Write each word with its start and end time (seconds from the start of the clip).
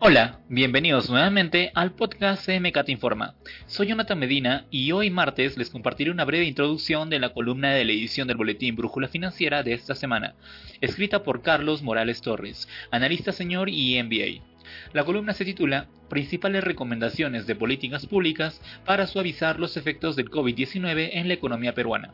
Hola, 0.00 0.38
bienvenidos 0.48 1.10
nuevamente 1.10 1.72
al 1.74 1.90
podcast 1.90 2.46
CMCAT 2.46 2.88
Informa. 2.88 3.34
Soy 3.66 3.88
Jonathan 3.88 4.16
Medina 4.16 4.64
y 4.70 4.92
hoy 4.92 5.10
martes 5.10 5.58
les 5.58 5.70
compartiré 5.70 6.12
una 6.12 6.24
breve 6.24 6.44
introducción 6.44 7.10
de 7.10 7.18
la 7.18 7.30
columna 7.30 7.72
de 7.72 7.84
la 7.84 7.90
edición 7.90 8.28
del 8.28 8.36
boletín 8.36 8.76
Brújula 8.76 9.08
Financiera 9.08 9.64
de 9.64 9.72
esta 9.72 9.96
semana, 9.96 10.36
escrita 10.80 11.24
por 11.24 11.42
Carlos 11.42 11.82
Morales 11.82 12.20
Torres, 12.20 12.68
analista 12.92 13.32
señor 13.32 13.68
y 13.70 14.00
MBA. 14.00 14.44
La 14.92 15.02
columna 15.02 15.32
se 15.32 15.44
titula 15.44 15.88
Principales 16.08 16.62
recomendaciones 16.62 17.48
de 17.48 17.56
políticas 17.56 18.06
públicas 18.06 18.60
para 18.84 19.08
suavizar 19.08 19.58
los 19.58 19.76
efectos 19.76 20.14
del 20.14 20.30
COVID-19 20.30 21.10
en 21.14 21.26
la 21.26 21.34
economía 21.34 21.74
peruana. 21.74 22.12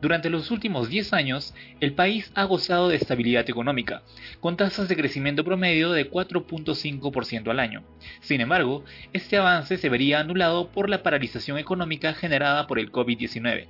Durante 0.00 0.30
los 0.30 0.52
últimos 0.52 0.88
10 0.88 1.12
años, 1.12 1.54
el 1.80 1.92
país 1.92 2.30
ha 2.36 2.44
gozado 2.44 2.88
de 2.88 2.94
estabilidad 2.94 3.50
económica, 3.50 4.02
con 4.40 4.56
tasas 4.56 4.88
de 4.88 4.94
crecimiento 4.94 5.44
promedio 5.44 5.90
de 5.90 6.08
4.5% 6.08 7.50
al 7.50 7.58
año. 7.58 7.82
Sin 8.20 8.40
embargo, 8.40 8.84
este 9.12 9.38
avance 9.38 9.76
se 9.76 9.88
vería 9.88 10.20
anulado 10.20 10.68
por 10.70 10.88
la 10.88 11.02
paralización 11.02 11.58
económica 11.58 12.14
generada 12.14 12.68
por 12.68 12.78
el 12.78 12.92
COVID-19, 12.92 13.66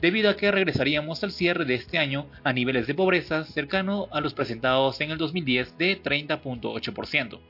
debido 0.00 0.30
a 0.30 0.36
que 0.36 0.52
regresaríamos 0.52 1.24
al 1.24 1.32
cierre 1.32 1.64
de 1.64 1.74
este 1.74 1.98
año 1.98 2.26
a 2.44 2.52
niveles 2.52 2.86
de 2.86 2.94
pobreza 2.94 3.42
cercano 3.44 4.06
a 4.12 4.20
los 4.20 4.34
presentados 4.34 5.00
en 5.00 5.10
el 5.10 5.18
2010 5.18 5.78
de 5.78 6.00
30.8%. 6.00 7.40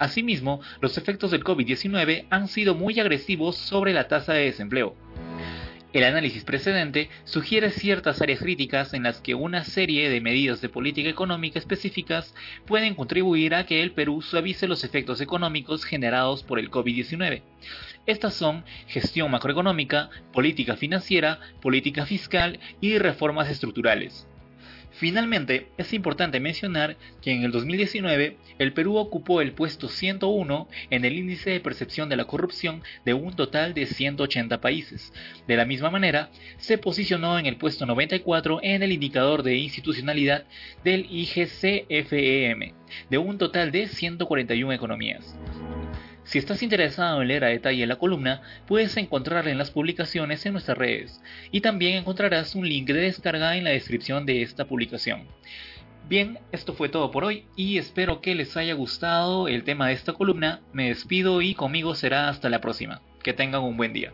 Asimismo, 0.00 0.60
los 0.80 0.98
efectos 0.98 1.30
del 1.30 1.44
COVID-19 1.44 2.26
han 2.30 2.48
sido 2.48 2.74
muy 2.74 2.98
agresivos 2.98 3.56
sobre 3.56 3.92
la 3.92 4.08
tasa 4.08 4.32
de 4.32 4.46
desempleo 4.46 5.05
el 5.96 6.04
análisis 6.04 6.44
precedente 6.44 7.08
sugiere 7.24 7.70
ciertas 7.70 8.20
áreas 8.20 8.40
críticas 8.40 8.92
en 8.92 9.04
las 9.04 9.22
que 9.22 9.34
una 9.34 9.64
serie 9.64 10.10
de 10.10 10.20
medidas 10.20 10.60
de 10.60 10.68
política 10.68 11.08
económica 11.08 11.58
específicas 11.58 12.34
pueden 12.66 12.94
contribuir 12.94 13.54
a 13.54 13.64
que 13.64 13.82
el 13.82 13.92
Perú 13.92 14.20
suavice 14.20 14.68
los 14.68 14.84
efectos 14.84 15.22
económicos 15.22 15.84
generados 15.84 16.42
por 16.42 16.58
el 16.58 16.70
COVID-19. 16.70 17.40
Estas 18.04 18.34
son 18.34 18.64
gestión 18.86 19.30
macroeconómica, 19.30 20.10
política 20.34 20.76
financiera, 20.76 21.40
política 21.62 22.04
fiscal 22.04 22.60
y 22.82 22.98
reformas 22.98 23.48
estructurales. 23.48 24.28
Finalmente, 24.98 25.68
es 25.76 25.92
importante 25.92 26.40
mencionar 26.40 26.96
que 27.20 27.30
en 27.30 27.42
el 27.42 27.52
2019 27.52 28.38
el 28.58 28.72
Perú 28.72 28.96
ocupó 28.96 29.42
el 29.42 29.52
puesto 29.52 29.90
101 29.90 30.68
en 30.88 31.04
el 31.04 31.18
índice 31.18 31.50
de 31.50 31.60
percepción 31.60 32.08
de 32.08 32.16
la 32.16 32.24
corrupción 32.24 32.82
de 33.04 33.12
un 33.12 33.36
total 33.36 33.74
de 33.74 33.84
180 33.84 34.58
países. 34.62 35.12
De 35.46 35.56
la 35.56 35.66
misma 35.66 35.90
manera, 35.90 36.30
se 36.56 36.78
posicionó 36.78 37.38
en 37.38 37.44
el 37.44 37.56
puesto 37.56 37.84
94 37.84 38.60
en 38.62 38.82
el 38.82 38.92
indicador 38.92 39.42
de 39.42 39.56
institucionalidad 39.56 40.46
del 40.82 41.06
IGCFEM, 41.10 42.72
de 43.10 43.18
un 43.18 43.36
total 43.36 43.72
de 43.72 43.88
141 43.88 44.72
economías. 44.72 45.36
Si 46.26 46.38
estás 46.38 46.64
interesado 46.64 47.22
en 47.22 47.28
leer 47.28 47.44
a 47.44 47.48
detalle 47.48 47.86
la 47.86 48.00
columna, 48.00 48.42
puedes 48.66 48.96
encontrarla 48.96 49.52
en 49.52 49.58
las 49.58 49.70
publicaciones 49.70 50.44
en 50.44 50.54
nuestras 50.54 50.76
redes 50.76 51.22
y 51.52 51.60
también 51.60 51.94
encontrarás 51.94 52.56
un 52.56 52.68
link 52.68 52.88
de 52.88 52.94
descarga 52.94 53.56
en 53.56 53.62
la 53.62 53.70
descripción 53.70 54.26
de 54.26 54.42
esta 54.42 54.64
publicación. 54.64 55.28
Bien, 56.08 56.40
esto 56.50 56.74
fue 56.74 56.88
todo 56.88 57.12
por 57.12 57.24
hoy 57.24 57.44
y 57.54 57.78
espero 57.78 58.20
que 58.20 58.34
les 58.34 58.56
haya 58.56 58.74
gustado 58.74 59.46
el 59.46 59.62
tema 59.62 59.86
de 59.86 59.94
esta 59.94 60.14
columna. 60.14 60.62
Me 60.72 60.88
despido 60.88 61.42
y 61.42 61.54
conmigo 61.54 61.94
será 61.94 62.28
hasta 62.28 62.48
la 62.48 62.60
próxima. 62.60 63.02
Que 63.22 63.32
tengan 63.32 63.62
un 63.62 63.76
buen 63.76 63.92
día. 63.92 64.12